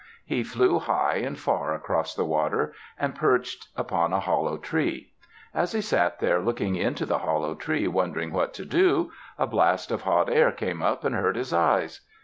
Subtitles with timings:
[0.25, 5.11] He flew high and far across the water and perched upon a hollow tree.
[5.53, 9.91] As he sat there looking into the hollow tree, wondering what to do, a blast
[9.91, 12.01] of hot air came up and hurt his eyes.